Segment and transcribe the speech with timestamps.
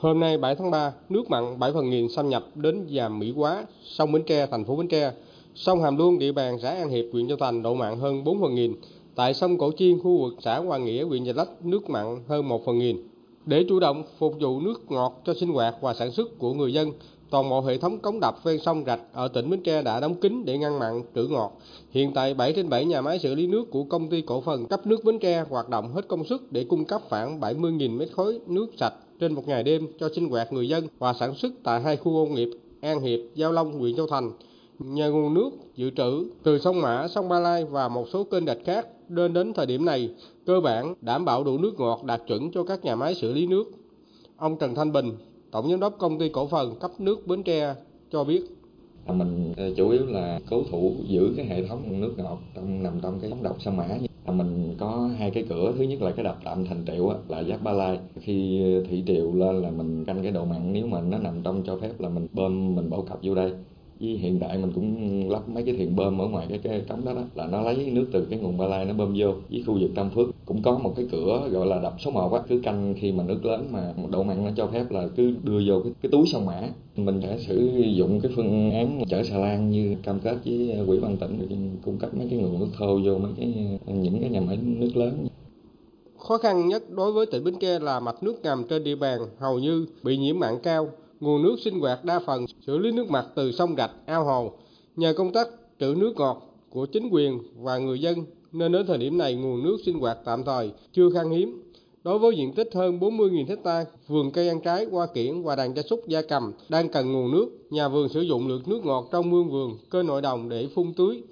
[0.00, 3.32] Hôm nay 7 tháng 3, nước mặn 7 phần nghìn xâm nhập đến dàm Mỹ
[3.36, 5.12] Quá, sông Bến Tre, thành phố Bến Tre.
[5.54, 8.40] Sông Hàm Luông, địa bàn xã An Hiệp, huyện Châu Thành độ mặn hơn 4
[8.40, 8.74] phần nghìn.
[9.14, 12.48] Tại sông Cổ Chiên, khu vực xã Hoa Nghĩa, huyện Nhà Lách, nước mặn hơn
[12.48, 13.08] 1 phần nghìn.
[13.46, 16.72] Để chủ động phục vụ nước ngọt cho sinh hoạt và sản xuất của người
[16.72, 16.92] dân,
[17.30, 20.14] toàn bộ hệ thống cống đập ven sông rạch ở tỉnh Bến Tre đã đóng
[20.14, 21.52] kín để ngăn mặn trữ ngọt.
[21.90, 24.66] Hiện tại 7 trên 7 nhà máy xử lý nước của công ty cổ phần
[24.66, 28.08] cấp nước Bến Tre hoạt động hết công suất để cung cấp khoảng 70.000 mét
[28.12, 31.52] khối nước sạch trên một ngày đêm cho sinh hoạt người dân và sản xuất
[31.62, 32.48] tại hai khu công nghiệp
[32.80, 34.30] An Hiệp, Giao Long, huyện Châu Thành.
[34.78, 38.46] Nhờ nguồn nước dự trữ từ sông Mã, sông Ba Lai và một số kênh
[38.46, 40.10] rạch khác, nên đến thời điểm này,
[40.46, 43.46] cơ bản đảm bảo đủ nước ngọt đạt chuẩn cho các nhà máy xử lý
[43.46, 43.64] nước.
[44.36, 45.12] Ông Trần Thanh Bình,
[45.50, 47.74] Tổng Giám đốc Công ty Cổ phần cấp nước Bến Tre
[48.12, 48.42] cho biết.
[49.06, 53.00] Mình ờ, chủ yếu là cố thủ giữ cái hệ thống nước ngọt trong nằm
[53.02, 53.84] trong cái ống đập sông Mã.
[54.30, 57.62] Mình có hai cái cửa, thứ nhất là cái đập tạm thành triệu là giáp
[57.62, 57.98] Ba Lai.
[58.20, 61.62] Khi thủy triều lên là mình canh cái độ mặn nếu mà nó nằm trong
[61.66, 63.52] cho phép là mình bơm mình bổ cập vô đây
[64.00, 67.04] với hiện tại mình cũng lắp mấy cái thuyền bơm ở ngoài cái, cái cống
[67.04, 69.32] đó, đó là nó lấy nước từ cái nguồn Ba Lai nó bơm vô.
[69.50, 72.32] Với khu vực Tam Phước cũng có một cái cửa gọi là đập số 1
[72.32, 75.34] á cứ canh khi mà nước lớn mà độ mặn nó cho phép là cứ
[75.42, 76.68] đưa vô cái, cái túi sông mã.
[76.96, 80.98] Mình sẽ sử dụng cái phương án chở xà lan như cam kết với quỹ
[80.98, 84.30] ban tỉnh để cung cấp mấy cái nguồn nước thô vô mấy cái những cái
[84.30, 85.26] nhà máy nước lớn.
[86.18, 89.20] Khó khăn nhất đối với tỉnh Bến Tre là mạch nước ngầm trên địa bàn
[89.38, 90.88] hầu như bị nhiễm mặn cao,
[91.20, 94.52] nguồn nước sinh hoạt đa phần xử lý nước mặt từ sông rạch, ao hồ.
[94.96, 95.48] Nhờ công tác
[95.80, 98.18] trữ nước ngọt của chính quyền và người dân
[98.52, 101.62] nên đến thời điểm này nguồn nước sinh hoạt tạm thời chưa khan hiếm.
[102.04, 105.76] Đối với diện tích hơn 40.000 hecta vườn cây ăn trái, hoa kiển và đàn
[105.76, 109.08] gia súc gia cầm đang cần nguồn nước, nhà vườn sử dụng lượng nước ngọt
[109.12, 111.22] trong mương vườn, cơ nội đồng để phun tưới.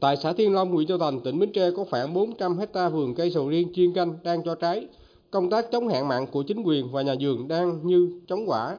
[0.00, 3.14] Tại xã Thiên Long, huyện Châu Thành, tỉnh Bến Tre có khoảng 400 hecta vườn
[3.14, 4.86] cây sầu riêng chuyên canh đang cho trái.
[5.30, 8.78] Công tác chống hạn mặn của chính quyền và nhà vườn đang như chống quả.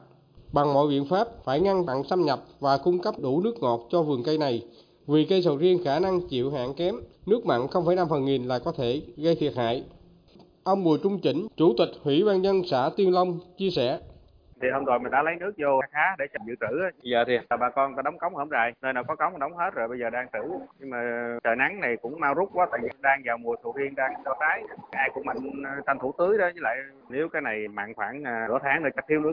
[0.52, 3.80] Bằng mọi biện pháp phải ngăn mặn xâm nhập và cung cấp đủ nước ngọt
[3.90, 4.66] cho vườn cây này.
[5.06, 6.94] Vì cây sầu riêng khả năng chịu hạn kém,
[7.26, 9.84] nước mặn 0,5 phần nghìn là có thể gây thiệt hại.
[10.64, 13.98] Ông Bùi Trung Chỉnh, Chủ tịch Ủy ban nhân xã Tiên Long chia sẻ.
[14.62, 16.66] Thì hôm rồi mình đã lấy nước vô khá để dự trữ
[17.02, 17.38] giờ thì.
[17.60, 19.98] Bà con ta đóng cống không rày nơi nào có cống đóng hết rồi bây
[19.98, 20.38] giờ đang trữ
[20.78, 20.98] nhưng mà
[21.44, 24.12] trời nắng này cũng mau rút quá tại vì đang vào mùa sầu riêng đang
[24.24, 25.36] cho trái ai cũng mạnh
[25.86, 26.76] tranh thủ tưới đó với lại
[27.08, 29.32] nếu cái này mặn khoảng à, nửa tháng rồi chắc thiếu nước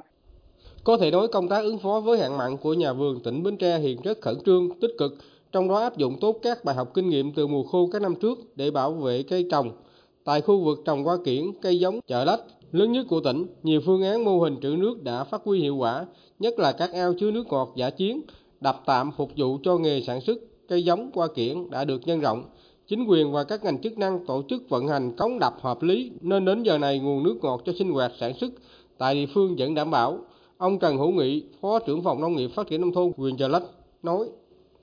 [0.83, 3.57] có thể nói công tác ứng phó với hạn mặn của nhà vườn tỉnh Bến
[3.57, 5.17] Tre hiện rất khẩn trương, tích cực,
[5.51, 8.15] trong đó áp dụng tốt các bài học kinh nghiệm từ mùa khô các năm
[8.15, 9.71] trước để bảo vệ cây trồng.
[10.23, 13.81] Tại khu vực trồng hoa kiển, cây giống, chợ lách lớn nhất của tỉnh, nhiều
[13.85, 16.05] phương án mô hình trữ nước đã phát huy hiệu quả,
[16.39, 18.21] nhất là các ao chứa nước ngọt giả chiến,
[18.61, 20.37] đập tạm phục vụ cho nghề sản xuất
[20.67, 22.43] cây giống hoa kiển đã được nhân rộng.
[22.87, 26.11] Chính quyền và các ngành chức năng tổ chức vận hành cống đập hợp lý
[26.21, 28.49] nên đến giờ này nguồn nước ngọt cho sinh hoạt sản xuất
[28.97, 30.19] tại địa phương vẫn đảm bảo.
[30.57, 33.47] Ông Trần Hữu Nghị, Phó trưởng phòng Nông nghiệp Phát triển nông thôn huyện Chợ
[33.47, 33.63] Lách
[34.03, 34.19] nói: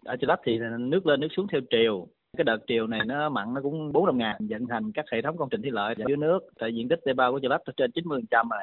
[0.04, 2.06] Ở Chợ Lách thì nước lên nước xuống theo triều,
[2.36, 5.22] cái đợt triều này nó mặn nó cũng bốn năm ngàn vận hành các hệ
[5.22, 6.38] thống công trình thủy lợi dưới nước.
[6.58, 8.62] Tại diện tích đê bao của Chợ Lách trên 90 trăm rồi.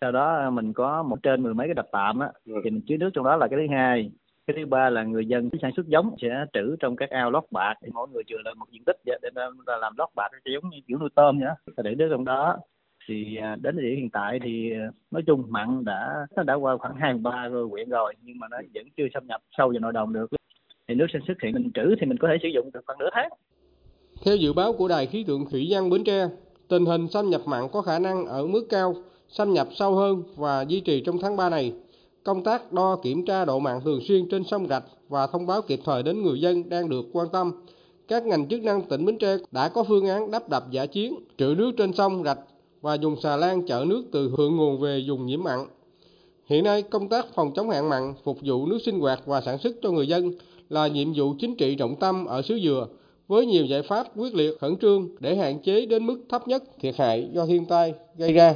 [0.00, 2.96] Sau đó mình có một trên mười mấy cái đập tạm á thì mình chứa
[2.96, 4.10] nước trong đó là cái thứ hai.
[4.46, 7.44] Cái thứ ba là người dân sản xuất giống sẽ trữ trong các ao lót
[7.50, 7.74] bạc.
[7.84, 9.30] Thì mỗi người chừa lại một diện tích để
[9.80, 12.56] làm lót bạc giống như kiểu nuôi tôm vậy đó để nước trong đó
[13.10, 16.54] thì à, đến thời điểm hiện tại thì à, nói chung mặn đã, nó đã
[16.54, 19.68] qua khoảng hai ba rồi quyện rồi, nhưng mà nó vẫn chưa xâm nhập sâu
[19.68, 20.26] vào nội đồng được.
[20.88, 22.98] Thì nước sinh xuất hiện, mình trữ thì mình có thể sử dụng được khoảng
[22.98, 23.28] nửa tháng.
[24.24, 26.28] Theo dự báo của đài khí tượng thủy văn Bến Tre,
[26.68, 28.94] tình hình xâm nhập mặn có khả năng ở mức cao,
[29.28, 31.72] xâm nhập sâu hơn và duy trì trong tháng 3 này.
[32.24, 35.62] Công tác đo kiểm tra độ mặn thường xuyên trên sông rạch và thông báo
[35.62, 37.52] kịp thời đến người dân đang được quan tâm.
[38.08, 41.14] Các ngành chức năng tỉnh Bến Tre đã có phương án đắp đập giả chiến,
[41.38, 42.38] trữ nước trên sông rạch
[42.80, 45.66] và dùng xà lan chở nước từ thượng nguồn về dùng nhiễm mặn.
[46.46, 49.58] Hiện nay, công tác phòng chống hạn mặn, phục vụ nước sinh hoạt và sản
[49.58, 50.32] xuất cho người dân
[50.68, 52.86] là nhiệm vụ chính trị trọng tâm ở xứ Dừa,
[53.28, 56.64] với nhiều giải pháp quyết liệt khẩn trương để hạn chế đến mức thấp nhất
[56.80, 58.54] thiệt hại do thiên tai gây ra.